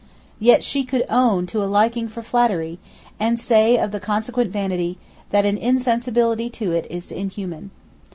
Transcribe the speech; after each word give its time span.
Yet 0.39 0.63
she 0.63 0.83
could 0.83 1.05
own 1.11 1.45
to 1.45 1.63
a 1.63 1.69
liking 1.69 2.07
for 2.07 2.23
flattery, 2.23 2.79
and 3.19 3.37
say 3.39 3.77
of 3.77 3.91
the 3.91 3.99
consequent 3.99 4.49
vanity, 4.51 4.97
that 5.29 5.45
an 5.45 5.59
insensibility 5.59 6.49
to 6.49 6.71
it 6.71 6.87
is 6.89 7.11
inhuman. 7.11 7.69